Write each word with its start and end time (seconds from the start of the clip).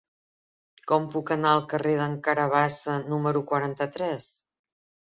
Com 0.91 1.05
puc 1.17 1.33
anar 1.35 1.51
al 1.57 1.61
carrer 1.75 1.95
d'en 2.01 2.17
Carabassa 2.31 2.99
número 3.13 3.47
quaranta-tres? 3.55 4.31